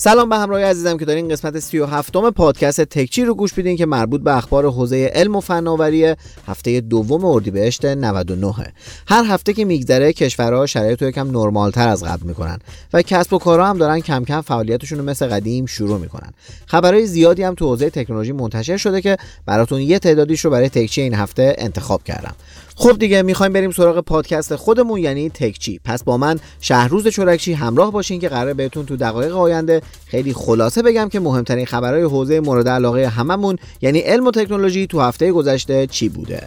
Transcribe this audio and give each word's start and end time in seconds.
سلام 0.00 0.28
به 0.28 0.36
همراه 0.36 0.62
عزیزم 0.62 0.96
که 0.96 1.04
دارین 1.04 1.28
قسمت 1.28 1.58
37 1.58 2.16
م 2.16 2.30
پادکست 2.30 2.80
تکچی 2.80 3.24
رو 3.24 3.34
گوش 3.34 3.58
میدین 3.58 3.76
که 3.76 3.86
مربوط 3.86 4.20
به 4.20 4.36
اخبار 4.36 4.66
حوزه 4.66 5.10
علم 5.14 5.36
و 5.36 5.40
فناوری 5.40 6.14
هفته 6.46 6.80
دوم 6.80 7.24
اردیبهشت 7.24 7.84
99 7.84 8.54
هر 9.06 9.24
هفته 9.24 9.52
که 9.52 9.64
میگذره 9.64 10.12
کشورها 10.12 10.66
شرایط 10.66 11.02
رو 11.02 11.08
یکم 11.08 11.30
نرمالتر 11.30 11.88
از 11.88 12.04
قبل 12.04 12.26
می‌کنن 12.26 12.58
و 12.92 13.02
کسب 13.02 13.32
و 13.32 13.38
کارها 13.38 13.66
هم 13.66 13.78
دارن 13.78 14.00
کم 14.00 14.24
کم 14.24 14.40
فعالیتشون 14.40 14.98
رو 14.98 15.04
مثل 15.04 15.26
قدیم 15.26 15.66
شروع 15.66 15.98
می‌کنن. 15.98 16.32
خبرهای 16.66 17.06
زیادی 17.06 17.42
هم 17.42 17.54
تو 17.54 17.66
حوزه 17.66 17.90
تکنولوژی 17.90 18.32
منتشر 18.32 18.76
شده 18.76 19.02
که 19.02 19.16
براتون 19.46 19.80
یه 19.80 19.98
تعدادیش 19.98 20.44
رو 20.44 20.50
برای 20.50 20.68
تکچی 20.68 21.02
این 21.02 21.14
هفته 21.14 21.54
انتخاب 21.58 22.04
کردم. 22.04 22.34
خب 22.80 22.98
دیگه 22.98 23.22
می‌خوایم 23.22 23.52
بریم 23.52 23.70
سراغ 23.70 24.00
پادکست 24.00 24.56
خودمون 24.56 25.00
یعنی 25.00 25.30
تکچی 25.30 25.80
پس 25.84 26.04
با 26.04 26.16
من 26.16 26.38
شهروز 26.60 27.08
چورکچی 27.08 27.52
همراه 27.52 27.92
باشین 27.92 28.20
که 28.20 28.28
قرار 28.28 28.54
بهتون 28.54 28.86
تو 28.86 28.96
دقایق 28.96 29.36
آینده 29.36 29.82
خیلی 30.06 30.32
خلاصه 30.32 30.82
بگم 30.82 31.08
که 31.08 31.20
مهمترین 31.20 31.66
خبرهای 31.66 32.02
حوزه 32.02 32.40
مورد 32.40 32.68
علاقه 32.68 33.06
هممون 33.06 33.56
یعنی 33.80 33.98
علم 33.98 34.26
و 34.26 34.30
تکنولوژی 34.30 34.86
تو 34.86 35.00
هفته 35.00 35.32
گذشته 35.32 35.86
چی 35.86 36.08
بوده. 36.08 36.42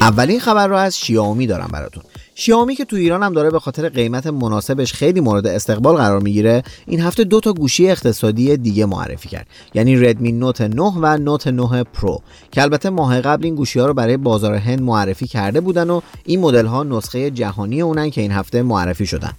اولین 0.00 0.40
خبر 0.40 0.66
رو 0.68 0.76
از 0.76 0.98
شیائومی 0.98 1.46
دارم 1.46 1.68
براتون. 1.72 2.02
شیائومی 2.34 2.74
که 2.74 2.84
تو 2.84 2.96
ایران 2.96 3.22
هم 3.22 3.32
داره 3.32 3.50
به 3.50 3.60
خاطر 3.60 3.88
قیمت 3.88 4.26
مناسبش 4.26 4.92
خیلی 4.92 5.20
مورد 5.20 5.46
استقبال 5.46 5.96
قرار 5.96 6.20
می‌گیره 6.20 6.62
این 6.86 7.00
هفته 7.00 7.24
دو 7.24 7.40
تا 7.40 7.52
گوشی 7.52 7.90
اقتصادی 7.90 8.56
دیگه 8.56 8.86
معرفی 8.86 9.28
کرد. 9.28 9.46
یعنی 9.74 9.96
Redmi 9.96 10.32
Note 10.32 10.60
9 10.60 10.82
و 10.82 11.16
Note 11.16 11.46
9 11.46 11.84
Pro 11.84 12.22
که 12.50 12.62
البته 12.62 12.90
ماه 12.90 13.20
قبل 13.20 13.44
این 13.44 13.54
گوشی 13.54 13.80
ها 13.80 13.86
رو 13.86 13.94
برای 13.94 14.16
بازار 14.16 14.54
هند 14.54 14.82
معرفی 14.82 15.26
کرده 15.26 15.60
بودن 15.60 15.90
و 15.90 16.00
این 16.24 16.40
مدل 16.40 16.66
ها 16.66 16.82
نسخه 16.82 17.30
جهانی 17.30 17.80
اونن 17.80 18.10
که 18.10 18.20
این 18.20 18.32
هفته 18.32 18.62
معرفی 18.62 19.06
شدن. 19.06 19.32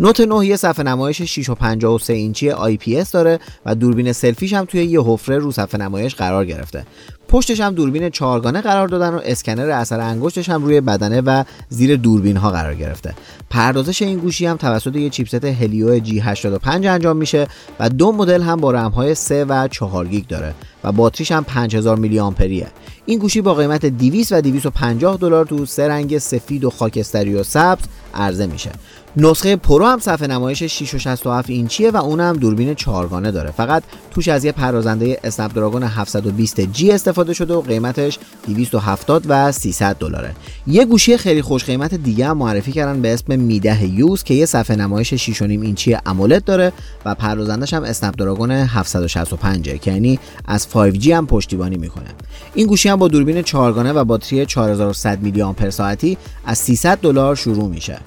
Note 0.00 0.20
9 0.20 0.46
یه 0.46 0.56
صفحه 0.56 0.84
نمایش 0.84 1.40
6.53 1.40 2.10
اینچی 2.10 2.50
اس 2.96 3.10
داره 3.10 3.38
و 3.66 3.74
دوربین 3.74 4.12
سلفیش 4.12 4.52
هم 4.52 4.64
توی 4.64 4.84
یه 4.84 5.00
حفره 5.02 5.38
رو 5.38 5.52
صفحه 5.52 5.80
نمایش 5.80 6.14
قرار 6.14 6.44
گرفته. 6.44 6.86
پشتش 7.32 7.60
هم 7.60 7.74
دوربین 7.74 8.10
چهارگانه 8.10 8.60
قرار 8.60 8.88
دادن 8.88 9.14
و 9.14 9.20
اسکنر 9.24 9.70
اثر 9.70 10.00
انگشتش 10.00 10.48
هم 10.48 10.64
روی 10.64 10.80
بدنه 10.80 11.20
و 11.20 11.44
زیر 11.68 11.96
دوربین 11.96 12.36
ها 12.36 12.50
قرار 12.50 12.74
گرفته. 12.74 13.14
پردازش 13.50 14.02
این 14.02 14.18
گوشی 14.18 14.46
هم 14.46 14.56
توسط 14.56 14.96
یه 14.96 15.10
chipset 15.10 15.44
Helio 15.44 16.00
G85 16.00 16.66
انجام 16.66 17.16
میشه 17.16 17.46
و 17.80 17.88
دو 17.88 18.12
مدل 18.12 18.42
هم 18.42 18.56
با 18.56 18.70
رم 18.72 18.90
های 18.90 19.14
3 19.14 19.44
و 19.44 19.68
4 19.68 20.08
گیگ 20.08 20.26
داره 20.26 20.54
و 20.84 20.92
باتریش 20.92 21.32
هم 21.32 21.44
5000 21.44 21.98
میلی 21.98 22.18
آمپریه. 22.18 22.66
این 23.06 23.18
گوشی 23.18 23.40
با 23.40 23.54
قیمت 23.54 23.86
200 23.86 24.32
و 24.32 24.40
250 24.40 25.16
دلار 25.16 25.44
تو 25.44 25.66
سه 25.66 25.88
رنگ 25.88 26.18
سفید 26.18 26.64
و 26.64 26.70
خاکستری 26.70 27.34
و 27.34 27.42
سبز 27.42 27.84
عرضه 28.14 28.46
میشه. 28.46 28.70
نسخه 29.16 29.56
Pro 29.56 29.86
هم 29.86 29.98
صفحه 29.98 30.26
نمایش 30.26 30.84
6.67 30.84 31.26
اینچیه 31.46 31.90
و 31.90 31.96
اون 31.96 32.20
هم 32.20 32.36
دوربین 32.36 32.74
چهارگانه 32.74 33.30
داره. 33.30 33.50
فقط 33.50 33.82
توش 34.10 34.28
از 34.28 34.44
یه 34.44 34.52
پردازنده 34.52 35.20
اسنپ 35.24 35.54
دراگون 35.54 35.82
720 35.82 36.60
جی 36.60 36.90
استفاده 36.90 37.34
شده 37.34 37.54
و 37.54 37.60
قیمتش 37.60 38.18
270 38.46 39.24
و 39.28 39.52
300 39.52 39.96
دلاره. 39.96 40.34
یه 40.66 40.84
گوشی 40.84 41.16
خیلی 41.16 41.42
خوش 41.42 41.64
قیمت 41.64 41.94
دیگه 41.94 42.26
هم 42.26 42.38
معرفی 42.38 42.72
کردن 42.72 43.02
به 43.02 43.14
اسم 43.14 43.38
میده 43.38 43.84
یوز 43.84 44.22
که 44.22 44.34
یه 44.34 44.46
صفحه 44.46 44.76
نمایش 44.76 45.14
6.5 45.14 45.42
اینچی 45.42 45.96
امولد 46.06 46.44
داره 46.44 46.72
و 47.04 47.14
پردازندش 47.14 47.74
هم 47.74 47.82
اسنپ 47.82 48.14
دراگون 48.18 48.50
765 48.50 49.80
که 49.80 49.92
یعنی 49.92 50.18
از 50.44 50.66
5G 50.74 51.06
هم 51.06 51.26
پشتیبانی 51.26 51.76
می‌کنه. 51.76 52.08
این 52.54 52.66
گوشی 52.66 52.88
هم 52.88 52.96
با 52.96 53.08
دوربین 53.08 53.42
چهارگانه 53.42 53.92
و 53.92 54.04
باتری 54.04 54.46
4100 54.46 55.20
میلی 55.20 55.42
آمپر 55.42 55.70
ساعتی 55.70 56.18
از 56.44 56.58
300 56.58 56.98
دلار 56.98 57.36
شروع 57.36 57.68
میشه. 57.68 57.98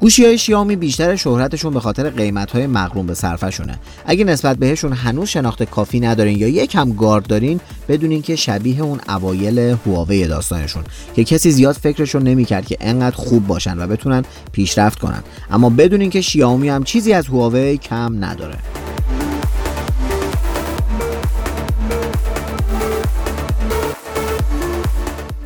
گوشی 0.00 0.24
های 0.24 0.38
شیائومی 0.38 0.76
بیشتر 0.76 1.16
شهرتشون 1.16 1.74
به 1.74 1.80
خاطر 1.80 2.10
قیمت 2.10 2.50
های 2.50 2.66
مقرون 2.66 3.06
به 3.06 3.14
صرفشونه 3.14 3.78
اگه 4.06 4.24
نسبت 4.24 4.56
بهشون 4.56 4.92
هنوز 4.92 5.28
شناخت 5.28 5.62
کافی 5.62 6.00
ندارین 6.00 6.38
یا 6.38 6.48
یکم 6.48 6.92
گارد 6.92 7.26
دارین 7.26 7.60
بدونین 7.88 8.22
که 8.22 8.36
شبیه 8.36 8.80
اون 8.80 9.00
اوایل 9.08 9.58
هواوی 9.58 10.26
داستانشون 10.26 10.84
که 11.16 11.24
کسی 11.24 11.50
زیاد 11.50 11.74
فکرشون 11.74 12.22
نمی‌کرد 12.22 12.66
که 12.66 12.76
انقدر 12.80 13.16
خوب 13.16 13.46
باشن 13.46 13.78
و 13.78 13.86
بتونن 13.86 14.24
پیشرفت 14.52 14.98
کنن. 14.98 15.22
اما 15.50 15.70
بدونین 15.70 16.10
که 16.10 16.20
شیائومی 16.20 16.68
هم 16.68 16.84
چیزی 16.84 17.12
از 17.12 17.26
هواوی 17.26 17.76
کم 17.76 18.24
نداره. 18.24 18.73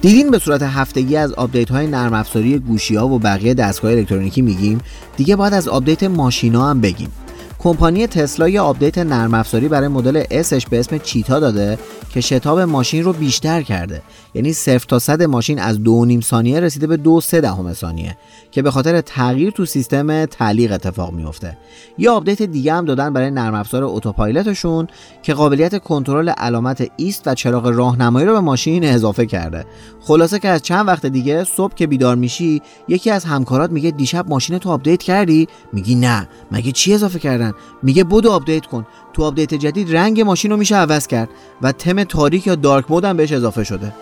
دیدین 0.01 0.31
به 0.31 0.39
صورت 0.39 0.63
هفتگی 0.63 1.17
از 1.17 1.33
آپدیت 1.33 1.71
های 1.71 1.87
نرم 1.87 2.13
افزاری 2.13 2.59
گوشی 2.59 2.97
ها 2.97 3.09
و 3.09 3.19
بقیه 3.19 3.55
دستگاه 3.55 3.91
الکترونیکی 3.91 4.43
میگیم؟ 4.43 4.81
دیگه 5.17 5.37
باید 5.37 5.55
از 5.55 5.69
آپدیت 5.69 6.03
ماشینا 6.05 6.71
هم 6.71 6.81
بگیم. 6.81 7.13
کمپانی 7.59 8.07
تسلا 8.07 8.49
یه 8.49 8.61
آپدیت 8.61 8.99
نرم 8.99 9.35
افزاری 9.35 9.69
برای 9.69 9.89
Model 9.89 10.25
S 10.31 10.43
ش 10.43 10.67
به 10.67 10.81
اسم 10.81 10.99
Cheetah 10.99 11.41
داده 11.41 11.79
که 12.11 12.21
شتاب 12.21 12.61
ماشین 12.61 13.05
رو 13.05 13.13
بیشتر 13.13 13.63
کرده. 13.63 14.03
یعنی 14.35 14.53
صفر 14.53 14.87
تا 14.89 14.99
صد 14.99 15.23
ماشین 15.23 15.59
از 15.59 15.83
دو 15.83 16.05
نیم 16.05 16.21
ثانیه 16.21 16.61
رسیده 16.61 16.87
به 16.87 16.97
دو 16.97 17.21
سه 17.21 17.41
دهم 17.41 17.73
ثانیه 17.73 18.17
که 18.51 18.63
به 18.63 18.71
خاطر 18.71 19.01
تغییر 19.01 19.51
تو 19.51 19.65
سیستم 19.65 20.25
تعلیق 20.25 20.73
اتفاق 20.73 21.13
میفته 21.13 21.59
یه 21.99 22.11
آپدیت 22.11 22.43
دیگه 22.43 22.75
هم 22.75 22.85
دادن 22.85 23.13
برای 23.13 23.31
نرم 23.31 23.55
افزار 23.55 23.85
Autopilot 23.85 24.56
شون 24.56 24.87
که 25.23 25.35
قابلیت 25.35 25.79
کنترل 25.79 26.29
علامت 26.29 26.91
ایست 26.97 27.23
و 27.27 27.35
چراغ 27.35 27.67
راهنمایی 27.67 28.27
رو 28.27 28.33
به 28.33 28.41
ماشین 28.41 28.85
اضافه 28.85 29.27
کرده. 29.27 29.65
خلاصه 30.01 30.39
که 30.39 30.49
از 30.49 30.63
چند 30.63 30.89
وقت 30.89 31.07
دیگه 31.07 31.45
صبح 31.45 31.75
که 31.75 31.87
بیدار 31.87 32.17
میشی 32.17 32.63
یکی 32.89 33.11
از 33.11 33.25
همکارات 33.25 33.71
میگه 33.71 33.91
دیشب 33.91 34.29
ماشین 34.29 34.59
تو 34.59 34.71
آپدیت 34.71 35.03
کردی؟ 35.03 35.49
میگی 35.73 35.95
نه. 35.95 36.29
مگه 36.53 36.73
چی 36.73 36.95
اضافه 36.95 37.19
کردن؟ 37.19 37.53
میگه 37.83 38.05
بدو 38.05 38.31
آپدیت 38.31 38.67
کن. 38.67 38.87
تو 39.13 39.25
آپدیت 39.25 39.55
جدید 39.55 39.97
رنگ 39.97 40.21
ماشین 40.21 40.51
رو 40.51 40.57
میشه 40.57 40.77
عوض 40.77 41.07
کرد 41.07 41.29
و 41.63 41.73
تم 41.73 42.05
تاریک 42.05 42.47
یا 42.47 42.55
dark 42.55 42.91
mode 42.91 43.05
هم 43.05 43.17
بهش 43.17 43.33
اضافه 43.33 43.65
شده. 43.65 43.93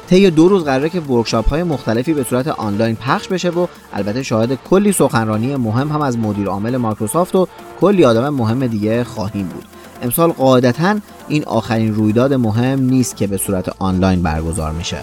طی 0.10 0.30
دو 0.30 0.50
روز 0.50 0.64
قراره 0.64 0.90
که 0.90 1.00
ورکشاپ 1.00 1.50
های 1.50 1.64
مختلفی 1.64 2.14
به 2.14 2.24
صورت 2.24 2.48
آنلاین 2.48 2.96
پخش 2.96 3.28
بشه 3.28 3.50
و 3.50 3.68
البته 3.94 4.24
شاهد 4.24 4.58
کلی 4.70 4.92
سخنرانی 4.92 5.56
مهم 5.56 5.88
هم 5.88 6.02
از 6.02 6.18
مدیر 6.18 6.48
عامل 6.48 6.78
مایکروسافت 6.78 7.36
و 7.36 7.48
کلی 7.82 8.06
آدم 8.06 8.30
مهم 8.30 8.68
دیگه 8.68 9.04
خواهیم 9.04 9.48
بود. 9.48 9.66
امسال 10.02 10.32
قاعدتا 10.32 10.96
این 11.30 11.44
آخرین 11.46 11.96
رویداد 11.96 12.34
مهم 12.34 12.80
نیست 12.80 13.16
که 13.16 13.28
به 13.28 13.38
صورت 13.38 13.70
آنلاین 13.80 14.22
برگزار 14.22 14.72
میشه. 14.72 14.98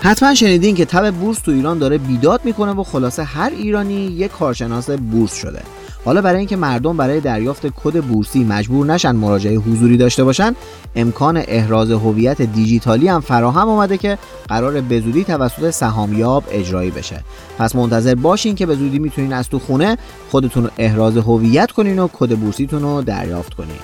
حتما 0.00 0.34
شنیدین 0.34 0.74
که 0.74 0.84
تب 0.84 1.10
بورس 1.10 1.38
تو 1.38 1.50
ایران 1.50 1.78
داره 1.78 1.98
بیداد 1.98 2.40
می‌کنه 2.44 2.72
و 2.72 2.82
خلاصه 2.82 3.24
هر 3.24 3.52
ایرانی 3.56 3.94
یک 3.94 4.32
کارشناس 4.32 4.90
بورس 4.90 5.34
شده. 5.34 5.62
حالا 6.04 6.22
برای 6.22 6.38
اینکه 6.38 6.56
مردم 6.56 6.96
برای 6.96 7.20
دریافت 7.20 7.66
کد 7.66 8.04
بورسی 8.04 8.44
مجبور 8.44 8.86
نشن 8.86 9.16
مراجعه 9.16 9.56
حضوری 9.56 9.96
داشته 9.96 10.24
باشن 10.24 10.54
امکان 10.96 11.42
احراز 11.48 11.90
هویت 11.90 12.42
دیجیتالی 12.42 13.08
هم 13.08 13.20
فراهم 13.20 13.68
اومده 13.68 13.98
که 13.98 14.18
قرار 14.48 14.80
به 14.80 15.00
زودی 15.00 15.24
توسط 15.24 15.70
سهامیاب 15.70 16.44
اجرایی 16.50 16.90
بشه. 16.90 17.24
پس 17.58 17.76
منتظر 17.76 18.14
باشین 18.14 18.54
که 18.54 18.66
به 18.66 18.74
زودی 18.74 18.98
می‌تونین 18.98 19.32
از 19.32 19.48
تو 19.48 19.58
خونه 19.58 19.98
خودتون 20.30 20.70
احراز 20.78 21.16
هویت 21.16 21.70
کنین 21.70 21.98
و 21.98 22.08
کد 22.12 22.36
بورسیتون 22.36 22.82
رو 22.82 23.02
دریافت 23.02 23.54
کنین. 23.54 23.76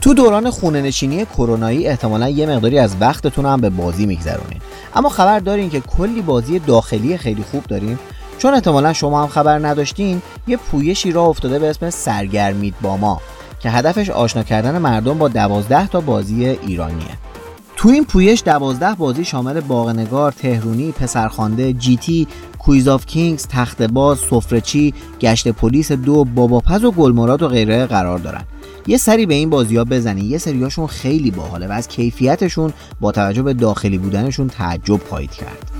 تو 0.00 0.14
دوران 0.14 0.50
خونه 0.50 0.82
نشینی 0.82 1.24
کرونایی 1.24 1.86
احتمالا 1.86 2.28
یه 2.28 2.46
مقداری 2.46 2.78
از 2.78 2.96
وقتتون 3.00 3.46
هم 3.46 3.60
به 3.60 3.70
بازی 3.70 4.06
میگذرونین. 4.06 4.60
اما 4.94 5.08
خبر 5.08 5.38
دارین 5.38 5.70
که 5.70 5.80
کلی 5.80 6.22
بازی 6.22 6.58
داخلی 6.58 7.16
خیلی 7.16 7.42
خوب 7.42 7.64
داریم. 7.64 7.98
چون 8.38 8.54
احتمالا 8.54 8.92
شما 8.92 9.22
هم 9.22 9.28
خبر 9.28 9.66
نداشتین 9.66 10.22
یه 10.46 10.56
پویشی 10.56 11.12
را 11.12 11.24
افتاده 11.24 11.58
به 11.58 11.70
اسم 11.70 11.90
سرگرمید 11.90 12.74
با 12.82 12.96
ما 12.96 13.20
که 13.60 13.70
هدفش 13.70 14.10
آشنا 14.10 14.42
کردن 14.42 14.78
مردم 14.78 15.18
با 15.18 15.28
دوازده 15.28 15.86
تا 15.86 16.00
بازی 16.00 16.46
ایرانیه. 16.46 17.10
تو 17.76 17.88
این 17.88 18.04
پویش 18.04 18.42
دوازده 18.44 18.94
بازی 18.94 19.24
شامل 19.24 19.60
باغنگار، 19.60 20.32
تهرونی، 20.32 20.92
پسرخوانده، 20.92 21.72
جیتی، 21.72 22.28
Quiz 22.68 22.88
of 22.88 23.06
Kings، 23.06 23.46
تخت 23.46 23.82
باز، 23.82 24.18
سفرچی، 24.18 24.94
گشت 25.20 25.48
پلیس 25.48 25.92
دو، 25.92 26.24
باباپز 26.24 26.84
و 26.84 26.90
گلمراد 26.90 27.42
و 27.42 27.48
غیره 27.48 27.86
قرار 27.86 28.18
دارن. 28.18 28.44
یه 28.86 28.96
سری 28.96 29.26
به 29.26 29.34
این 29.34 29.50
بازی 29.50 29.76
ها 29.76 29.84
بزنین. 29.84 30.24
یه 30.24 30.38
سریاشون 30.38 30.86
خیلی 30.86 31.30
باحاله 31.30 31.68
و 31.68 31.72
از 31.72 31.88
کیفیتشون 31.88 32.72
با 33.00 33.12
توجه 33.12 33.42
به 33.42 33.54
داخلی 33.54 33.98
بودنشون 33.98 34.48
تعجب 34.48 35.00
خواهید 35.08 35.30
کرد. 35.30 35.70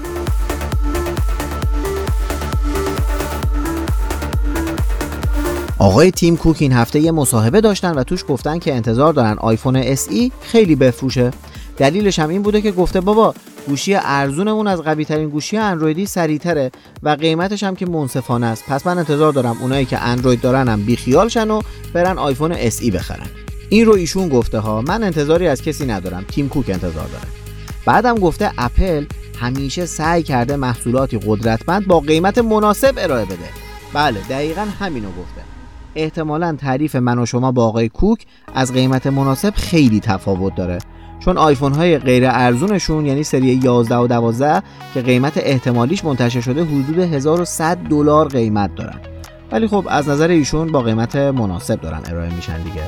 آقای 5.79 6.11
تیم 6.11 6.37
کوک 6.37 6.57
این 6.61 6.73
هفته 6.73 7.01
یه 7.01 7.13
مصاحبه 7.13 7.61
داشتن 7.61 7.93
و 7.93 8.03
توش 8.03 8.25
گفتن 8.29 8.59
که 8.59 8.75
انتظار 8.75 9.13
دارن 9.13 9.37
آیفون 9.39 9.95
SE 9.95 10.33
خیلی 10.43 10.75
بفروشه. 10.75 11.31
دلیلش 11.77 12.19
هم 12.19 12.29
این 12.29 12.43
بوده 12.43 12.61
که 12.61 12.73
گفته 12.73 13.01
بابا 13.01 13.35
گوشی 13.69 13.95
ارزونمون 13.95 14.67
از 14.67 14.83
قوی 14.83 15.05
ترین 15.05 15.29
گوشی 15.29 15.57
اندرویدی 15.57 16.07
سریعتره 16.07 16.71
و 17.03 17.09
قیمتش 17.09 17.63
هم 17.63 17.77
که 17.77 17.87
منصفانه 17.87 18.47
است. 18.47 18.65
پس 18.69 18.87
من 18.87 18.99
انتظار 18.99 19.33
دارم 19.33 19.57
اونایی 19.61 19.85
که 19.85 20.03
اندروید 20.03 20.41
دارن 20.41 20.69
هم 20.69 20.83
بیخیال 20.83 21.29
شن 21.29 21.51
و 21.51 21.63
برن 21.93 22.19
آیفون 22.19 22.71
SE 22.71 22.91
بخرن. 22.93 23.27
این 23.71 23.87
رو 23.87 23.95
ایشون 23.95 24.29
گفته 24.29 24.59
ها. 24.59 24.83
من 24.83 25.03
انتظاری 25.03 25.49
از 25.49 25.63
کسی 25.63 25.87
ندارم. 25.87 26.25
تیم 26.29 26.49
کوک 26.49 26.71
انتظار 26.71 27.07
داره. 27.07 27.25
بعدم 27.87 28.15
گفته 28.15 28.53
اپل 28.59 29.07
همیشه 29.41 29.87
سعی 29.87 30.23
کرده 30.23 30.57
محصولاتی 30.57 31.19
قدرتمند 31.27 31.87
با 31.87 32.01
قیمت 32.01 32.39
مناسب 32.39 32.95
ارائه 32.99 33.25
بده. 33.25 33.49
بله 33.93 34.21
دقیقا 34.31 34.67
همینو 34.81 35.09
گفته. 35.09 35.41
احتمالا 35.95 36.57
تعریف 36.61 36.97
من 36.97 37.19
و 37.19 37.27
شما 37.27 37.53
با 37.53 37.67
آقای 37.67 37.89
کوک 37.89 38.27
از 38.55 38.73
قیمت 38.73 39.07
مناسب 39.07 39.55
خیلی 39.55 40.01
تفاوت 40.01 40.55
داره. 40.55 40.79
چون 41.21 41.39
آیفون 41.39 41.73
های 41.73 41.99
غیر 41.99 42.25
ارزونشون 42.27 43.07
یعنی 43.07 43.23
سری 43.23 43.47
11 43.47 43.97
و 43.97 44.07
12 44.07 44.63
که 44.95 45.03
قیمت 45.03 45.33
احتمالیش 45.37 46.05
منتشر 46.05 46.41
شده 46.41 46.65
حدود 46.65 46.99
1100 46.99 47.77
دلار 47.77 48.29
قیمت 48.29 48.75
دارن. 48.75 49.01
ولی 49.53 49.69
خب 49.69 49.87
از 49.89 50.09
نظر 50.09 50.29
ایشون 50.29 50.73
با 50.73 50.83
قیمت 50.83 51.17
مناسب 51.17 51.81
دارن 51.81 52.01
ارائه 52.11 52.35
میشن 52.35 52.63
دیگه. 52.63 52.83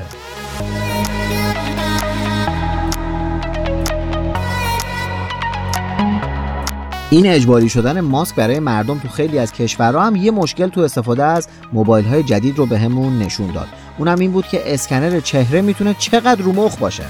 این 7.11 7.27
اجباری 7.27 7.69
شدن 7.69 8.01
ماسک 8.01 8.35
برای 8.35 8.59
مردم 8.59 8.99
تو 8.99 9.09
خیلی 9.09 9.39
از 9.39 9.53
کشورها 9.53 10.03
هم 10.03 10.17
یه 10.17 10.31
مشکل 10.31 10.69
تو 10.69 10.81
استفاده 10.81 11.25
از 11.25 11.49
موبایل 11.73 12.07
های 12.07 12.23
جدید 12.23 12.59
رو 12.59 12.67
بهمون 12.67 13.19
به 13.19 13.25
نشون 13.25 13.53
داد. 13.53 13.69
اونم 13.99 14.19
این 14.19 14.33
بود 14.33 14.47
که 14.47 14.75
اسکنر 14.75 15.21
چهره 15.21 15.61
می‌تونه 15.61 15.95
چقدر 15.99 16.43
رو 16.43 16.53
مخ 16.53 16.77
باشه. 16.77 17.05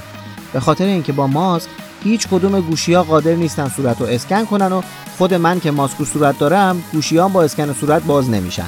به 0.52 0.60
خاطر 0.60 0.84
اینکه 0.84 1.12
با 1.12 1.26
ماسک 1.26 1.68
هیچ 2.04 2.28
کدوم 2.28 2.60
گوشی 2.60 2.94
ها 2.94 3.02
قادر 3.02 3.34
نیستن 3.34 3.68
صورت 3.68 4.00
رو 4.00 4.06
اسکن 4.06 4.44
کنن 4.44 4.72
و 4.72 4.82
خود 5.18 5.34
من 5.34 5.60
که 5.60 5.70
ماسک 5.70 6.00
رو 6.00 6.04
صورت 6.04 6.38
دارم 6.38 6.82
گوشیام 6.92 7.32
با 7.32 7.42
اسکن 7.42 7.72
صورت 7.72 8.02
باز 8.02 8.30
نمیشن. 8.30 8.66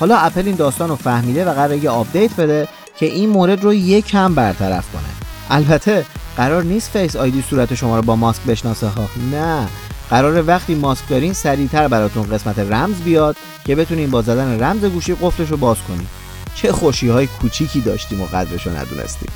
حالا 0.00 0.16
اپل 0.16 0.46
این 0.46 0.56
داستان 0.56 0.88
رو 0.88 0.96
فهمیده 0.96 1.44
و 1.44 1.54
قراره 1.54 1.76
یه 1.76 1.90
update 1.90 2.36
بده 2.36 2.68
که 2.96 3.06
این 3.06 3.28
مورد 3.28 3.64
رو 3.64 3.74
یک 3.74 4.06
کم 4.06 4.34
برطرف 4.34 4.92
کنه. 4.92 5.02
البته 5.50 6.06
قرار 6.36 6.62
نیست 6.62 6.90
فیس 6.90 7.16
آیدی 7.16 7.44
صورت 7.50 7.74
شما 7.74 7.96
رو 7.96 8.02
با 8.02 8.16
ماسک 8.16 8.42
بشناسه 8.42 8.86
ها. 8.86 9.08
نه. 9.32 9.68
قرار 10.10 10.44
وقتی 10.46 10.74
ماسک 10.74 11.08
دارین 11.08 11.32
سریعتر 11.32 11.88
براتون 11.88 12.22
قسمت 12.22 12.58
رمز 12.58 12.96
بیاد 12.96 13.36
که 13.64 13.74
بتونین 13.74 14.10
با 14.10 14.22
زدن 14.22 14.60
رمز 14.60 14.84
گوشی 14.84 15.14
قفلش 15.14 15.48
رو 15.48 15.56
باز 15.56 15.76
کنید 15.88 16.08
چه 16.54 16.72
خوشی 16.72 17.08
های 17.08 17.26
کوچیکی 17.26 17.80
داشتیم 17.80 18.20
و 18.20 18.26
قدرش 18.26 18.66
رو 18.66 18.76
ندونستیم. 18.76 19.28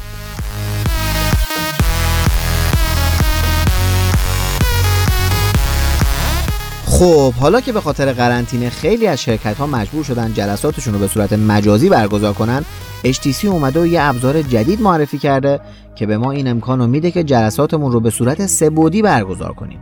خب 7.02 7.32
حالا 7.32 7.60
که 7.60 7.72
به 7.72 7.80
خاطر 7.80 8.12
قرنطینه 8.12 8.70
خیلی 8.70 9.06
از 9.06 9.22
شرکت 9.22 9.56
ها 9.56 9.66
مجبور 9.66 10.04
شدن 10.04 10.32
جلساتشون 10.32 10.94
رو 10.94 11.00
به 11.00 11.08
صورت 11.08 11.32
مجازی 11.32 11.88
برگزار 11.88 12.32
کنن 12.32 12.64
HTC 13.04 13.44
اومده 13.44 13.80
و 13.80 13.86
یه 13.86 14.02
ابزار 14.02 14.42
جدید 14.42 14.80
معرفی 14.80 15.18
کرده 15.18 15.60
که 15.94 16.06
به 16.06 16.18
ما 16.18 16.30
این 16.30 16.48
امکان 16.48 16.78
رو 16.78 16.86
میده 16.86 17.10
که 17.10 17.24
جلساتمون 17.24 17.92
رو 17.92 18.00
به 18.00 18.10
صورت 18.10 18.46
سبودی 18.46 19.02
برگزار 19.02 19.52
کنیم. 19.52 19.78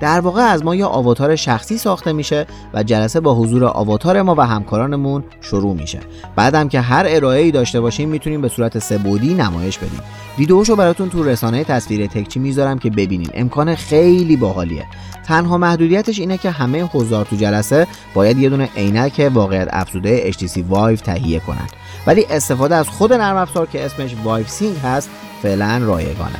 در 0.00 0.20
واقع 0.20 0.42
از 0.42 0.64
ما 0.64 0.74
یه 0.74 0.84
آواتار 0.84 1.36
شخصی 1.36 1.78
ساخته 1.78 2.12
میشه 2.12 2.46
و 2.74 2.82
جلسه 2.82 3.20
با 3.20 3.34
حضور 3.34 3.64
آواتار 3.64 4.22
ما 4.22 4.34
و 4.38 4.40
همکارانمون 4.40 5.24
شروع 5.40 5.74
میشه. 5.74 6.00
بعدم 6.36 6.68
که 6.68 6.80
هر 6.80 7.04
ارائه 7.08 7.42
ای 7.42 7.50
داشته 7.50 7.80
باشیم 7.80 8.08
می‌تونیم 8.08 8.40
به 8.40 8.48
صورت 8.48 8.78
سبودی 8.78 9.34
نمایش 9.34 9.78
بدیم. 9.78 10.00
ویدیوشو 10.38 10.76
براتون 10.76 11.08
تو 11.08 11.22
رسانه 11.22 11.64
تصویر 11.64 12.06
تکچی 12.06 12.40
می‌ذارم 12.40 12.78
که 12.78 12.90
ببینین. 12.90 13.30
امکان 13.34 13.74
خیلی 13.74 14.36
باحالیه. 14.36 14.84
تنها 15.26 15.58
محدودیتش 15.58 16.18
اینه 16.18 16.38
که 16.38 16.50
همه 16.50 16.82
حضار 16.82 17.24
تو 17.24 17.36
جلسه 17.36 17.86
باید 18.14 18.38
یه 18.38 18.48
دونه 18.48 18.68
عینک 18.76 19.30
واقعیت 19.34 19.68
افزوده 19.70 20.32
HTC 20.32 20.58
Vive 20.72 21.02
تهیه 21.02 21.40
کنند 21.40 21.72
ولی 22.06 22.26
استفاده 22.30 22.74
از 22.74 22.88
خود 22.88 23.12
نرم 23.12 23.36
افزار 23.36 23.66
که 23.66 23.84
اسمش 23.84 24.10
Vive 24.10 24.48
Sync 24.48 24.84
هست 24.84 25.10
فعلا 25.42 25.80
رایگانه. 25.84 26.38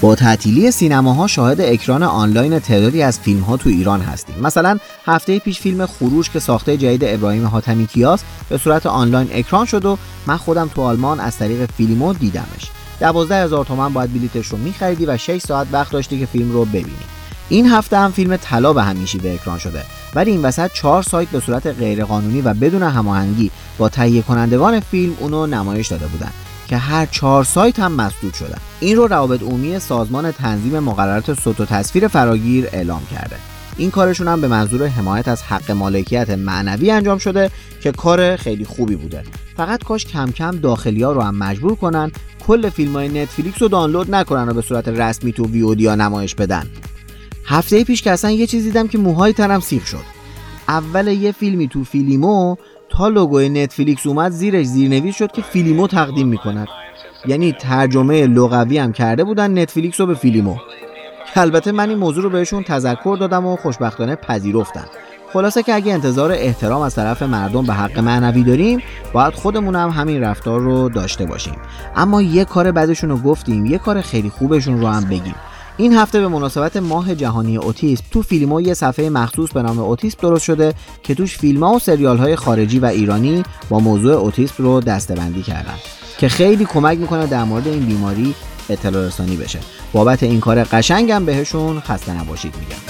با 0.00 0.14
تعطیلی 0.14 0.70
سینماها 0.70 1.26
شاهد 1.26 1.60
اکران 1.60 2.02
آنلاین 2.02 2.58
تعدادی 2.58 3.02
از 3.02 3.20
فیلم 3.20 3.40
ها 3.40 3.56
تو 3.56 3.68
ایران 3.68 4.00
هستیم. 4.00 4.34
مثلا 4.42 4.78
هفته 5.06 5.38
پیش 5.38 5.60
فیلم 5.60 5.86
خروش 5.86 6.30
که 6.30 6.38
ساخته 6.38 6.76
جدید 6.76 7.04
ابراهیم 7.04 7.46
حاتمی 7.46 7.86
کیاس 7.86 8.20
به 8.48 8.58
صورت 8.58 8.86
آنلاین 8.86 9.28
اکران 9.32 9.66
شد 9.66 9.84
و 9.84 9.98
من 10.26 10.36
خودم 10.36 10.68
تو 10.74 10.82
آلمان 10.82 11.20
از 11.20 11.38
طریق 11.38 11.70
فیلمو 11.76 12.12
دیدمش. 12.12 12.70
دوازده 13.00 13.44
هزار 13.44 13.64
تومن 13.64 13.92
باید 13.92 14.12
بلیتش 14.12 14.46
رو 14.46 14.58
میخریدی 14.58 15.06
و 15.06 15.16
6 15.16 15.38
ساعت 15.38 15.66
وقت 15.72 15.92
داشتی 15.92 16.20
که 16.20 16.26
فیلم 16.26 16.52
رو 16.52 16.64
ببینی. 16.64 16.90
این 17.48 17.70
هفته 17.70 17.98
هم 17.98 18.12
فیلم 18.12 18.36
طلا 18.36 18.72
به 18.72 18.82
همیشی 18.82 19.18
به 19.18 19.34
اکران 19.34 19.58
شده. 19.58 19.82
ولی 20.14 20.30
این 20.30 20.42
وسط 20.42 20.72
چهار 20.72 21.02
سایت 21.02 21.28
به 21.28 21.40
صورت 21.40 21.66
غیرقانونی 21.66 22.40
و 22.40 22.54
بدون 22.54 22.82
هماهنگی 22.82 23.50
با 23.78 23.88
تهیه 23.88 24.22
کنندگان 24.22 24.80
فیلم 24.80 25.16
اونو 25.20 25.46
نمایش 25.46 25.88
داده 25.88 26.06
بودند 26.06 26.32
که 26.70 26.76
هر 26.76 27.06
چهار 27.06 27.44
سایت 27.44 27.80
هم 27.80 27.92
مسدود 27.92 28.34
شدن. 28.34 28.58
این 28.80 28.96
رو 28.96 29.06
روابط 29.06 29.42
عمومی 29.42 29.78
سازمان 29.78 30.32
تنظیم 30.32 30.78
مقررات 30.78 31.40
صوت 31.40 31.60
و 31.60 31.64
تصویر 31.64 32.08
فراگیر 32.08 32.68
اعلام 32.72 33.02
کرده. 33.14 33.36
این 33.76 33.90
کارشون 33.90 34.28
هم 34.28 34.40
به 34.40 34.48
منظور 34.48 34.86
حمایت 34.86 35.28
از 35.28 35.42
حق 35.42 35.70
مالکیت 35.70 36.30
معنوی 36.30 36.90
انجام 36.90 37.18
شده 37.18 37.50
که 37.82 37.92
کار 37.92 38.36
خیلی 38.36 38.64
خوبی 38.64 38.96
بوده. 38.96 39.22
فقط 39.56 39.84
کاش 39.84 40.04
کم 40.04 40.30
کم 40.30 40.50
داخلی 40.50 41.02
ها 41.02 41.12
رو 41.12 41.20
هم 41.20 41.34
مجبور 41.34 41.74
کنن 41.74 42.12
کل 42.46 42.70
فیلم 42.70 42.92
های 42.92 43.08
نتفلیکس 43.08 43.62
رو 43.62 43.68
دانلود 43.68 44.14
نکنن 44.14 44.48
و 44.48 44.54
به 44.54 44.62
صورت 44.62 44.88
رسمی 44.88 45.32
تو 45.32 45.46
VOD 45.46 45.82
یا 45.82 45.94
نمایش 45.94 46.34
بدن. 46.34 46.66
هفته 47.44 47.84
پیش 47.84 48.02
که 48.02 48.10
اصلا 48.10 48.30
یه 48.30 48.46
چیز 48.46 48.64
دیدم 48.64 48.88
که 48.88 48.98
موهای 48.98 49.32
تنم 49.32 49.60
سیخ 49.60 49.86
شد. 49.86 50.20
اول 50.68 51.08
یه 51.08 51.32
فیلمی 51.32 51.68
تو 51.68 51.84
فیلیمو 51.84 52.56
تا 52.90 53.08
لوگوی 53.08 53.48
نتفلیکس 53.48 54.06
اومد 54.06 54.32
زیرش 54.32 54.66
زیرنویس 54.66 55.16
شد 55.16 55.32
که 55.32 55.42
فیلیمو 55.42 55.86
تقدیم 55.86 56.28
می‌کند. 56.28 56.68
یعنی 57.26 57.52
ترجمه 57.52 58.26
لغوی 58.26 58.78
هم 58.78 58.92
کرده 58.92 59.24
بودن 59.24 59.58
نتفلیکس 59.58 60.00
رو 60.00 60.06
به 60.06 60.14
فیلیمو. 60.14 60.56
البته 61.36 61.72
من 61.72 61.88
این 61.88 61.98
موضوع 61.98 62.22
رو 62.22 62.30
بهشون 62.30 62.62
تذکر 62.62 63.16
دادم 63.20 63.46
و 63.46 63.56
خوشبختانه 63.56 64.16
پذیرفتن. 64.16 64.84
خلاصه 65.32 65.62
که 65.62 65.74
اگه 65.74 65.92
انتظار 65.92 66.32
احترام 66.32 66.82
از 66.82 66.94
طرف 66.94 67.22
مردم 67.22 67.66
به 67.66 67.72
حق 67.72 67.98
معنوی 67.98 68.42
داریم 68.42 68.82
باید 69.12 69.34
خودمون 69.34 69.76
هم 69.76 69.88
همین 69.88 70.20
رفتار 70.20 70.60
رو 70.60 70.88
داشته 70.88 71.26
باشیم. 71.26 71.56
اما 71.96 72.22
یه 72.22 72.44
کار 72.44 72.72
بعدشون 72.72 73.10
رو 73.10 73.16
گفتیم 73.16 73.66
یه 73.66 73.78
کار 73.78 74.00
خیلی 74.00 74.28
خوبشون 74.30 74.80
رو 74.80 74.86
هم 74.86 75.04
بگیم. 75.04 75.34
این 75.80 75.92
هفته 75.92 76.20
به 76.20 76.28
مناسبت 76.28 76.76
ماه 76.76 77.14
جهانی 77.14 77.56
اوتیسم 77.56 78.04
تو 78.10 78.22
فیلمو 78.22 78.60
یه 78.60 78.74
صفحه 78.74 79.10
مخصوص 79.10 79.50
به 79.50 79.62
نام 79.62 79.78
اوتیسم 79.78 80.18
درست 80.20 80.44
شده 80.44 80.74
که 81.02 81.14
توش 81.14 81.38
فیلم 81.38 81.64
ها 81.64 81.72
و 81.72 81.78
سریال 81.78 82.18
های 82.18 82.36
خارجی 82.36 82.78
و 82.78 82.84
ایرانی 82.84 83.42
با 83.68 83.78
موضوع 83.78 84.14
اوتیسم 84.14 84.54
رو 84.58 84.80
دستبندی 84.80 85.42
کردن 85.42 85.74
که 86.18 86.28
خیلی 86.28 86.64
کمک 86.64 86.98
می‌کنه 86.98 87.26
در 87.26 87.44
مورد 87.44 87.68
این 87.68 87.86
بیماری 87.86 88.34
اطلاع 88.70 89.06
رسانی 89.06 89.36
بشه. 89.36 89.58
بابت 89.92 90.22
این 90.22 90.40
کار 90.40 90.64
قشنگم 90.64 91.24
بهشون 91.24 91.80
خسته 91.80 92.20
نباشید 92.20 92.54
میگم. 92.60 92.80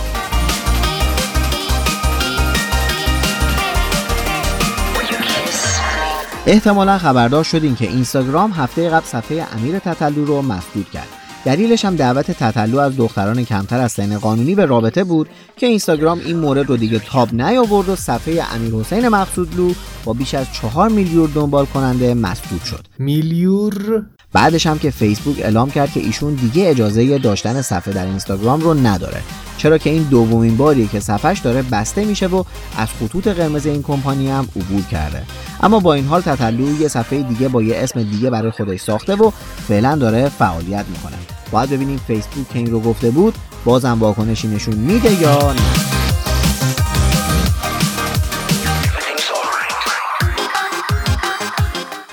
احتمالا 6.47 6.99
خبردار 6.99 7.44
شدین 7.44 7.76
که 7.76 7.88
اینستاگرام 7.88 8.52
هفته 8.52 8.90
قبل 8.90 9.06
صفحه 9.06 9.47
امیر 9.59 9.78
تتلو 9.78 10.25
رو 10.25 10.42
مسدود 10.42 10.90
کرد. 10.90 11.29
دلیلش 11.44 11.85
هم 11.85 11.97
دعوت 11.97 12.30
تتلو 12.30 12.78
از 12.78 12.97
دختران 12.97 13.44
کمتر 13.44 13.80
از 13.80 13.92
سن 13.92 14.18
قانونی 14.18 14.54
به 14.54 14.66
رابطه 14.66 15.04
بود 15.04 15.28
که 15.56 15.66
اینستاگرام 15.66 16.20
این 16.25 16.37
مورد 16.37 16.68
رو 16.68 16.76
دیگه 16.76 16.99
تاب 16.99 17.35
نیاورد 17.35 17.88
و 17.88 17.97
صفحه 17.97 18.54
امیر 18.54 18.75
حسین 18.75 19.09
مقصودلو 19.09 19.73
با 20.04 20.12
بیش 20.12 20.35
از 20.35 20.47
چهار 20.52 20.88
میلیون 20.88 21.30
دنبال 21.35 21.66
کننده 21.66 22.14
مسدود 22.14 22.62
شد. 22.62 22.87
میلیور 22.99 24.06
بعدش 24.32 24.66
هم 24.66 24.78
که 24.78 24.90
فیسبوک 24.90 25.38
اعلام 25.38 25.70
کرد 25.70 25.92
که 25.92 26.00
ایشون 26.00 26.34
دیگه 26.34 26.68
اجازه 26.68 27.18
داشتن 27.18 27.62
صفحه 27.62 27.94
در 27.94 28.06
اینستاگرام 28.06 28.60
رو 28.60 28.75
نداره. 28.75 29.22
چرا 29.56 29.78
که 29.78 29.90
این 29.90 30.02
دومین 30.02 30.56
باریه 30.56 30.87
که 30.87 31.00
صفحش 31.00 31.38
داره 31.38 31.62
بسته 31.62 32.04
میشه 32.04 32.26
و 32.26 32.44
از 32.76 32.88
خطوط 33.00 33.28
قرمز 33.28 33.66
این 33.66 33.82
کمپانی 33.82 34.30
هم 34.30 34.49
عبور 34.56 34.82
کرده. 34.90 35.22
اما 35.62 35.80
با 35.80 35.94
این 35.94 36.06
حال 36.06 36.20
تطلو 36.20 36.80
یه 36.80 36.88
صفحه 36.88 37.22
دیگه 37.22 37.49
با 37.49 37.62
یه 37.62 37.76
اسم 37.76 38.02
دیگه 38.02 38.30
برای 38.30 38.50
خودش 38.50 38.80
ساخته 38.80 39.14
و 39.14 39.30
فعلا 39.68 39.96
داره 39.96 40.28
فعالیت 40.28 40.84
می‌کنه. 40.88 41.16
باید 41.50 41.70
ببینیم 41.70 42.00
فیسبوک 42.06 42.49
که 42.49 42.58
این 42.58 42.70
رو 42.70 42.80
گفته 42.80 43.10
بود 43.10 43.34
بازم 43.64 43.96
واکنشی 44.00 44.49
نشون 44.49 44.75
میده 44.75 45.22
یا 45.22 45.52
نه. 45.52 46.00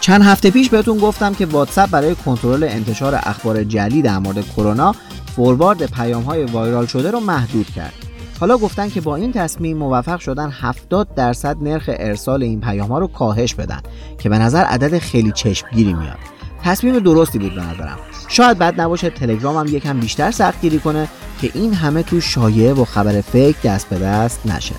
چند 0.07 0.21
هفته 0.21 0.51
پیش 0.51 0.69
بهتون 0.69 0.97
گفتم 0.97 1.33
که 1.33 1.45
واتساپ 1.45 1.89
برای 1.89 2.15
کنترل 2.15 2.63
انتشار 2.63 3.19
اخبار 3.23 3.63
جلی 3.63 4.01
در 4.01 4.19
مورد 4.19 4.47
کرونا 4.49 4.95
فوروارد 5.35 5.91
پیام 5.91 6.23
های 6.23 6.43
وایرال 6.43 6.85
شده 6.85 7.11
رو 7.11 7.19
محدود 7.19 7.69
کرد. 7.69 7.93
حالا 8.39 8.57
گفتن 8.57 8.89
که 8.89 9.01
با 9.01 9.15
این 9.15 9.31
تصمیم 9.31 9.77
موفق 9.77 10.19
شدن 10.19 10.49
70 10.51 11.15
درصد 11.15 11.57
نرخ 11.61 11.89
ارسال 11.93 12.43
این 12.43 12.61
پیام 12.61 12.87
ها 12.87 12.99
رو 12.99 13.07
کاهش 13.07 13.53
بدن 13.53 13.79
که 14.17 14.29
به 14.29 14.37
نظر 14.37 14.63
عدد 14.63 14.97
خیلی 14.97 15.31
چشمگیری 15.31 15.93
میاد. 15.93 16.17
تصمیم 16.63 16.99
درستی 16.99 17.39
بود 17.39 17.55
به 17.55 17.61
نظرم. 17.61 17.97
شاید 18.27 18.57
بد 18.57 18.81
نباشه 18.81 19.09
تلگرام 19.09 19.67
هم 19.67 19.75
یکم 19.75 19.99
بیشتر 19.99 20.31
سختگیری 20.31 20.79
کنه 20.79 21.07
که 21.41 21.51
این 21.53 21.73
همه 21.73 22.03
تو 22.03 22.21
شایعه 22.21 22.73
و 22.73 22.85
خبر 22.85 23.21
فیک 23.21 23.61
دست 23.61 23.89
به 23.89 23.99
دست 23.99 24.45
نشه. 24.45 24.75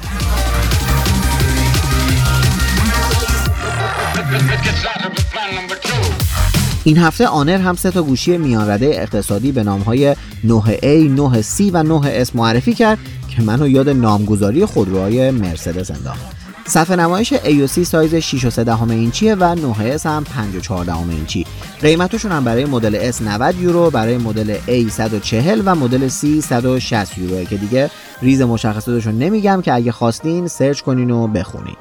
این 6.85 6.99
هفته 6.99 7.27
آنر 7.27 7.57
هم 7.57 7.75
سه 7.75 7.91
تا 7.91 8.03
گوشی 8.03 8.39
میان 8.39 8.71
رده 8.71 8.87
اقتصادی 8.87 9.53
به 9.53 9.63
نام 9.63 9.81
های 9.81 10.15
9A, 10.45 11.17
9C 11.17 11.61
و 11.73 12.01
9S 12.03 12.35
معرفی 12.35 12.75
کرد 12.75 12.99
که 13.29 13.43
منو 13.43 13.69
یاد 13.69 13.89
نامگذاری 13.89 14.65
خودروهای 14.65 15.31
مرسدس 15.31 15.91
انداخت. 15.91 16.27
صفحه 16.67 16.97
نمایش 16.97 17.35
AOC 17.35 17.83
سایز 17.83 18.15
6 18.15 18.45
و 18.45 18.51
3 18.51 18.91
اینچیه 18.91 19.35
و 19.35 19.57
9S 19.57 20.07
هم 20.07 20.25
5 20.25 20.57
و 20.57 20.61
4 20.61 20.91
اینچی. 21.11 21.47
قیمتشون 21.81 22.33
هم 22.33 22.45
برای 22.45 22.65
مدل 22.65 23.13
S 23.13 23.23
90 23.23 23.61
یورو، 23.61 23.91
برای 23.91 24.19
مدل 24.19 24.57
A 24.67 24.91
140 24.91 25.63
و 25.65 25.75
مدل 25.75 26.09
C 26.09 26.45
160 26.45 27.19
یورو 27.19 27.45
که 27.45 27.57
دیگه 27.57 27.91
ریز 28.23 28.43
مشخصاتشون 28.43 29.19
نمیگم 29.19 29.63
که 29.63 29.75
اگه 29.75 29.93
خواستین 29.93 30.49
سرچ 30.49 30.81
کنین 30.81 31.11
و 31.11 31.27
بخونین. 31.27 31.77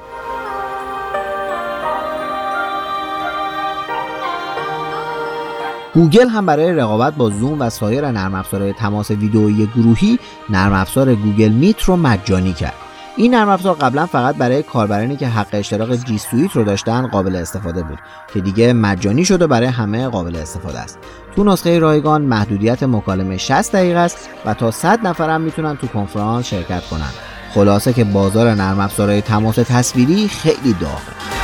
گوگل 5.94 6.28
هم 6.28 6.46
برای 6.46 6.72
رقابت 6.72 7.14
با 7.14 7.30
زوم 7.30 7.60
و 7.60 7.70
سایر 7.70 8.10
نرم 8.10 8.34
افزارهای 8.34 8.72
تماس 8.72 9.10
ویدئویی 9.10 9.66
گروهی 9.66 10.18
نرم 10.50 10.72
افزار 10.72 11.14
Google 11.14 11.48
Meet 11.48 11.82
رو 11.82 11.96
مجانی 11.96 12.52
کرد. 12.52 12.74
این 13.16 13.34
نرم 13.34 13.48
افزار 13.48 13.74
قبلا 13.74 14.06
فقط 14.06 14.36
برای 14.36 14.62
کاربرانی 14.62 15.16
که 15.16 15.28
حق 15.28 15.46
اشتراک 15.52 16.04
G 16.04 16.18
Suite 16.18 16.52
رو 16.52 16.64
داشتن 16.64 17.06
قابل 17.06 17.36
استفاده 17.36 17.82
بود 17.82 17.98
که 18.34 18.40
دیگه 18.40 18.72
مجانی 18.72 19.24
شده 19.24 19.46
برای 19.46 19.68
همه 19.68 20.08
قابل 20.08 20.36
استفاده 20.36 20.78
است. 20.78 20.98
تو 21.36 21.44
نسخه 21.44 21.78
رایگان 21.78 22.22
محدودیت 22.22 22.82
مکالمه 22.82 23.36
60 23.36 23.72
دقیقه 23.72 23.98
است 23.98 24.28
و 24.44 24.54
تا 24.54 24.70
100 24.70 25.06
نفر 25.06 25.30
هم 25.30 25.40
می‌تونن 25.40 25.76
تو 25.76 25.86
کنفرانس 25.86 26.46
شرکت 26.46 26.82
کنن. 26.90 27.10
خلاصه 27.54 27.92
که 27.92 28.04
بازار 28.04 28.54
نرم 28.54 28.80
افزارهای 28.80 29.20
تماس 29.20 29.56
تصویری 29.56 30.28
خیلی 30.28 30.72
داغه. 30.80 31.37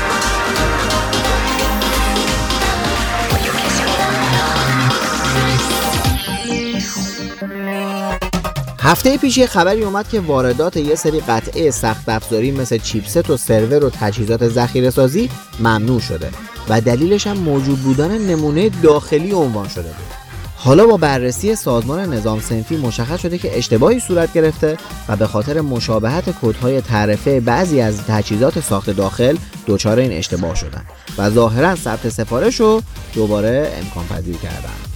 هفته 8.85 9.19
پیش 9.19 9.39
یه 9.39 9.47
خبری 9.47 9.85
اومد 9.85 10.09
که 10.09 10.21
واردات 10.21 10.77
یه 10.77 10.95
سری 10.95 11.21
قطعه 11.21 11.71
سخت 11.71 12.09
افزاری 12.09 12.51
مثل 12.51 12.79
چیپست 12.79 13.31
و 13.31 13.37
سرور 13.37 13.85
و 13.85 13.91
تجهیزات 13.91 14.49
ذخیره 14.49 14.91
سازی 14.91 15.31
ممنوع 15.61 16.01
شده 16.01 16.31
و 16.69 16.81
دلیلش 16.81 17.27
هم 17.27 17.37
موجود 17.37 17.79
بودن 17.79 18.19
نمونه 18.19 18.69
داخلی 18.83 19.33
عنوان 19.33 19.69
شده 19.69 19.83
بود. 19.83 20.15
حالا 20.57 20.87
با 20.87 20.97
بررسی 20.97 21.55
سازمان 21.55 22.15
نظام 22.15 22.41
سنفی 22.41 22.77
مشخص 22.77 23.21
شده 23.21 23.39
که 23.39 23.59
اشتباهی 23.59 24.01
صورت 24.01 24.33
گرفته 24.33 24.77
و 25.09 25.17
به 25.17 25.27
خاطر 25.27 25.61
مشابهت 25.61 26.25
کدهای 26.43 26.81
تعرفه 26.81 27.41
بعضی 27.41 27.81
از 27.81 28.07
تجهیزات 28.09 28.61
ساخت 28.61 28.91
داخل 28.91 29.37
دچار 29.67 29.99
این 29.99 30.13
اشتباه 30.13 30.55
شدن 30.55 30.85
و 31.19 31.31
ظاهرا 31.31 31.77
ثبت 31.77 32.09
سفارش 32.09 32.61
رو 32.61 32.83
دوباره 33.15 33.73
امکان 33.83 34.07
پذیر 34.07 34.37
کردن. 34.37 34.94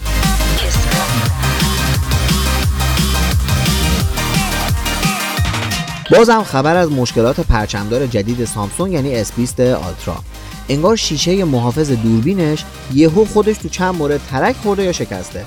بازم 6.10 6.42
خبر 6.42 6.76
از 6.76 6.92
مشکلات 6.92 7.40
پرچمدار 7.40 8.06
جدید 8.06 8.44
سامسونگ 8.44 8.92
یعنی 8.92 9.14
S20 9.14 9.32
Ultra 9.32 10.16
انگار 10.68 10.96
شیشه 10.96 11.44
محافظ 11.44 11.90
دوربینش 11.90 12.64
یهو 12.94 13.24
خودش 13.24 13.58
تو 13.58 13.68
چند 13.68 13.94
مورد 13.94 14.20
ترک 14.30 14.56
خورده 14.56 14.82
یا 14.84 14.92
شکسته. 14.92 15.44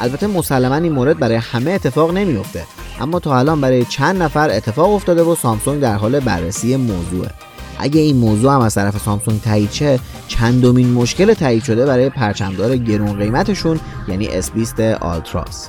البته 0.00 0.26
مسلما 0.26 0.74
این 0.74 0.92
مورد 0.92 1.18
برای 1.18 1.36
همه 1.36 1.70
اتفاق 1.70 2.10
نمیفته 2.14 2.64
اما 3.00 3.18
تا 3.18 3.38
الان 3.38 3.60
برای 3.60 3.84
چند 3.84 4.22
نفر 4.22 4.50
اتفاق 4.50 4.94
افتاده 4.94 5.22
و 5.22 5.34
سامسونگ 5.34 5.80
در 5.80 5.94
حال 5.94 6.20
بررسی 6.20 6.76
موضوعه. 6.76 7.30
اگه 7.78 8.00
این 8.00 8.16
موضوع 8.16 8.54
هم 8.54 8.60
از 8.60 8.74
طرف 8.74 8.98
سامسونگ 8.98 9.40
تایید 9.40 9.72
شه 9.72 10.00
چندمین 10.28 10.92
مشکل 10.92 11.34
تایید 11.34 11.64
شده 11.64 11.86
برای 11.86 12.10
پرچمدار 12.10 12.76
گرون 12.76 13.18
قیمتشون 13.18 13.80
یعنی 14.08 14.42
S20 14.42 14.80
Ultra 14.80 15.53
س 15.53 15.68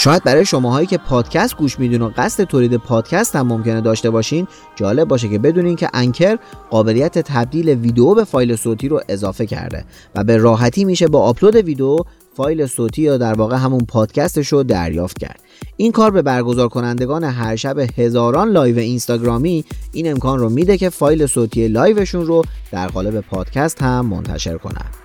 شاید 0.00 0.24
برای 0.24 0.44
شماهایی 0.44 0.86
که 0.86 0.98
پادکست 0.98 1.56
گوش 1.56 1.78
میدین 1.78 2.02
و 2.02 2.10
قصد 2.16 2.44
تولید 2.44 2.76
پادکست 2.76 3.36
هم 3.36 3.46
ممکنه 3.46 3.80
داشته 3.80 4.10
باشین 4.10 4.46
جالب 4.76 5.08
باشه 5.08 5.28
که 5.28 5.38
بدونین 5.38 5.76
که 5.76 5.88
Anchor 5.94 6.38
قابلیت 6.70 7.18
تبدیل 7.18 7.68
ویدیو 7.68 8.14
به 8.14 8.24
فایل 8.24 8.56
صوتی 8.56 8.88
رو 8.88 9.00
اضافه 9.08 9.46
کرده 9.46 9.84
و 10.14 10.24
به 10.24 10.36
راحتی 10.36 10.84
میشه 10.84 11.08
با 11.08 11.22
آپلود 11.22 11.56
ویدیو 11.56 11.98
فایل 12.36 12.66
صوتی 12.66 13.02
یا 13.02 13.18
در 13.18 13.34
واقع 13.34 13.56
همون 13.56 13.84
پادکستش 13.84 14.48
رو 14.48 14.62
دریافت 14.62 15.18
کرد. 15.18 15.40
این 15.76 15.92
کار 15.92 16.10
به 16.10 16.22
برگزار 16.22 16.68
کنندگان 16.68 17.24
هر 17.24 17.56
شب 17.56 17.78
هزاران 17.78 18.48
live 18.48 18.78
اینستاگرامی 18.78 19.64
این 19.92 20.10
امکان 20.10 20.38
رو 20.38 20.48
میده 20.48 20.78
که 20.78 20.90
فایل 20.90 21.26
صوتی 21.26 21.68
live 21.68 21.97
شون 21.97 22.26
رو 22.26 22.42
در 22.72 22.88
قالب 22.88 23.20
پادکست 23.20 23.82
هم 23.82 24.06
منتشر 24.06 24.58
کنند 24.58 24.99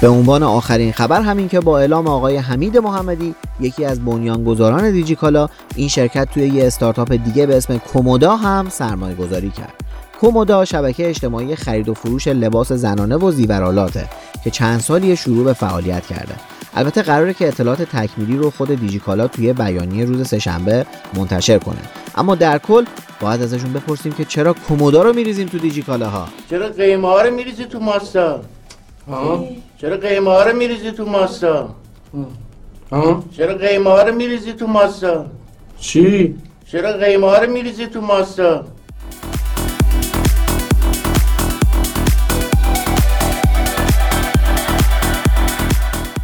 به 0.00 0.08
عنوان 0.08 0.42
آخرین 0.42 0.92
خبر 0.92 1.22
همین 1.22 1.48
که 1.48 1.60
با 1.60 1.78
اعلام 1.78 2.06
آقای 2.06 2.36
حمید 2.36 2.78
محمدی 2.78 3.34
یکی 3.60 3.84
از 3.84 4.04
بنیانگذاران 4.04 4.90
دیجیکالا 4.90 5.48
این 5.76 5.88
شرکت 5.88 6.28
توی 6.34 6.48
یه 6.48 6.66
استارتاپ 6.66 7.12
دیگه 7.12 7.46
به 7.46 7.56
اسم 7.56 7.78
کومودا 7.78 8.36
هم 8.36 8.68
سرمایه 8.68 9.14
گذاری 9.14 9.50
کرد. 9.50 9.74
کومودا 10.20 10.64
شبکه 10.64 11.08
اجتماعی 11.08 11.56
خرید 11.56 11.88
و 11.88 11.94
فروش 11.94 12.28
لباس 12.28 12.72
زنانه 12.72 13.16
و 13.16 13.30
زیورالاته 13.30 14.08
که 14.44 14.50
چند 14.50 14.80
سالی 14.80 15.16
شروع 15.16 15.44
به 15.44 15.52
فعالیت 15.52 16.06
کرده. 16.06 16.34
البته 16.74 17.02
قراره 17.02 17.34
که 17.34 17.48
اطلاعات 17.48 17.82
تکمیلی 17.82 18.36
رو 18.36 18.50
خود 18.50 18.80
دیجیکالا 18.80 19.28
توی 19.28 19.52
بیانیه 19.52 20.04
روز 20.04 20.28
سهشنبه 20.28 20.86
منتشر 21.14 21.58
کنه. 21.58 21.80
اما 22.14 22.34
در 22.34 22.58
کل 22.58 22.84
باید 23.20 23.42
ازشون 23.42 23.72
بپرسیم 23.72 24.12
که 24.12 24.24
چرا 24.24 24.52
کومودا 24.52 25.02
رو 25.02 25.12
میریزیم 25.12 25.48
تو 25.48 25.58
دیجیکالا 25.58 26.08
ها 26.08 26.28
چرا 26.50 26.68
قیمه 26.68 27.08
ها 27.08 27.22
رو 27.22 27.34
میریزی 27.34 27.64
تو 27.64 27.80
ماستا 27.80 28.40
چرا 29.80 29.96
قیمه 29.96 30.30
ها 30.30 30.42
رو 30.42 30.56
میریزی 30.56 30.90
تو 30.90 31.04
ماستا؟ 31.04 31.74
ها 32.92 33.24
چرا 33.36 33.54
قیمه 33.54 33.90
ها 33.90 34.02
رو 34.02 34.14
میریزی 34.14 34.52
تو 34.52 34.66
ماستا؟ 34.66 35.26
چی؟ 35.78 36.38
چرا 36.66 36.92
قیمه 36.92 37.26
ها 37.26 37.38
رو 37.38 37.50
میریزی 37.50 37.86
تو 37.86 38.00
ماستا؟ 38.00 38.64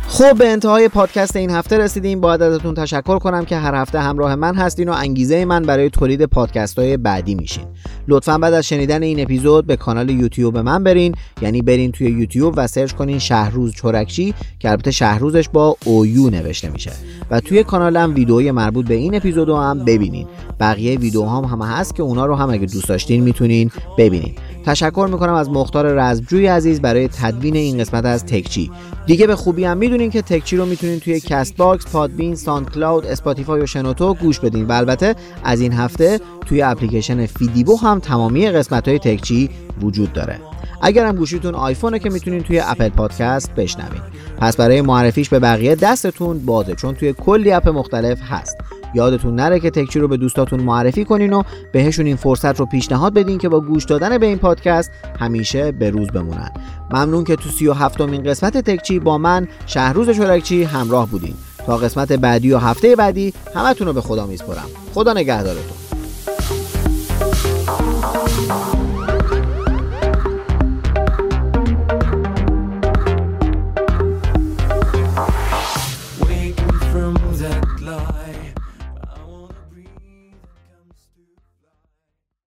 خب 0.09 0.39
به 0.39 0.49
انتهای 0.49 0.89
پادکست 0.89 1.37
این 1.37 1.51
هفته 1.51 1.79
رسیدیم. 1.79 2.21
باید 2.21 2.43
ازتون 2.43 2.75
تشکر 2.75 3.19
کنم 3.19 3.45
که 3.45 3.57
هر 3.57 3.75
هفته 3.75 4.01
همراه 4.01 4.35
من 4.35 4.55
هستین 4.55 4.89
و 4.89 4.93
انگیزه 4.93 5.45
من 5.45 5.63
برای 5.63 5.91
تولید 5.91 6.25
پادکست 6.25 6.79
های 6.79 6.97
بعدی 6.97 7.35
میشین. 7.35 7.65
لطفا 8.09 8.39
بعد 8.39 8.55
از 8.55 8.67
شنیدن 8.67 9.03
این 9.03 9.21
اپیزود 9.21 9.67
به 9.67 9.77
کانال 9.77 10.11
یوتیوب 10.11 10.59
من 10.59 10.85
برین. 10.85 11.15
یعنی 11.43 11.63
برین 11.63 11.93
توی 11.93 12.07
یوتیوب 12.07 12.55
و 12.57 12.67
سرچ 12.67 12.93
کنین 12.93 13.19
شهروز 13.19 13.75
چرکچی 13.75 14.35
که 14.59 14.71
البته 14.71 14.91
شهروزش 14.91 15.49
با 15.49 15.77
OU 15.85 16.31
نوشته 16.31 16.69
میشه. 16.69 16.93
و 17.31 17.41
توی 17.41 17.65
کانالم 17.65 18.15
ویدئوی 18.15 18.51
مربوط 18.51 18.87
به 18.87 18.95
این 18.95 19.15
اپیزود 19.15 19.49
هم 19.49 19.85
ببینین. 19.85 20.27
بقیه 20.61 20.99
ویدیوهام 20.99 21.45
هم 21.45 21.63
هست 21.63 21.95
که 21.95 22.03
اونا 22.03 22.27
رو 22.27 22.35
هم 22.35 22.51
اگه 22.51 22.67
دوست 22.67 22.89
داشتین 22.89 23.23
می‌تونین 23.23 23.71
ببینین. 23.99 24.35
تشکر 24.67 25.09
می‌کنم 25.13 25.35
از 25.35 25.51
مختار 25.51 25.87
رزمجوی 25.87 26.47
عزیز 26.47 26.81
برای 26.81 27.09
تدوین 27.09 27.57
این 27.57 27.79
قسمت 27.79 28.05
از 28.05 28.25
تکچی. 28.25 28.71
دیگه 29.07 29.27
به 29.27 29.37
خوبی 29.37 29.65
هم 29.65 29.77
می‌دونین 29.77 30.11
که 30.11 30.23
تکچی 30.23 30.57
رو 30.57 30.67
می‌تونین 30.67 31.01
توی 31.01 31.21
Castbox، 31.21 31.87
Podbean، 31.87 32.35
SoundCloud، 32.35 33.07
Spotify 33.07 33.61
و 33.61 33.67
شنوتو 33.67 34.15
گوش 34.15 34.41
بدین. 34.41 34.67
و 34.67 34.73
البته 34.73 35.15
از 35.45 35.61
این 35.61 35.73
هفته 35.73 36.21
توی 36.47 36.63
اپلیکیشن 36.63 37.27
فیدیبو 37.27 37.77
هم 37.97 38.01
تمامی 38.01 38.51
قسمت 38.51 38.89
های 38.89 38.99
تکچی 38.99 39.51
وجود 39.83 40.13
داره. 40.13 40.41
اگر 40.83 41.07
هم 41.07 41.17
گوشیتون 41.17 41.55
آیفونه 41.55 41.99
که 41.99 42.11
می‌تونین 42.11 42.43
توی 42.43 42.61
Apple 42.61 42.89
Podcast 42.89 43.55
بشنوین. 43.55 44.01
پس 44.39 44.57
برای 44.57 44.83
معرفیش 44.83 45.29
به 45.29 45.39
بقیه 45.39 45.75
دستتون 45.75 46.39
بازه 46.39 46.75
چون 46.75 46.95
توی 46.95 47.13
کلی 47.13 47.53
app 47.53 47.69
مختلف 47.69 48.19
هست. 48.31 48.57
یادتون 48.95 49.35
نره 49.35 49.61
که 49.61 49.71
تکچی 49.71 49.99
رو 49.99 50.09
به 50.09 50.17
دوستاتون 50.17 50.61
معرفی 50.61 51.05
کنین 51.05 51.33
و 51.33 51.43
بهشون 51.73 52.07
این 52.07 52.17
فرصت 52.17 52.61
رو 52.61 52.67
پیشنهاد 52.67 53.15
بدین 53.15 53.39
که 53.39 53.49
با 53.49 53.61
گوش 53.61 53.85
دادن 53.85 54.19
به 54.19 54.27
این 54.27 54.39
پادکست 54.39 54.91
همیشه 55.21 55.73
به 55.73 55.91
روز 55.91 56.09
بمونن. 56.09 56.51
ممنون 56.91 57.25
که 57.25 57.37
تو 57.37 57.51
سی 57.51 57.67
و 57.67 57.73
هفتمین 57.73 58.23
قسمت 58.23 58.57
تکچی 58.57 58.99
با 58.99 59.19
من 59.19 59.49
شهروز 59.67 60.11
چرکچی 60.11 60.65
همراه 60.65 61.09
بودین. 61.09 61.35
تا 61.67 61.77
قسمت 61.77 62.13
بعدی 62.13 62.53
و 62.53 62.59
هفته 62.59 62.97
بعدی 62.97 63.33
همتون 63.55 63.87
رو 63.87 63.93
به 63.93 64.01
خدا 64.01 64.27
میسپرم 64.27 64.67
خدا 64.95 65.13
نگهدارتون. 65.13 65.86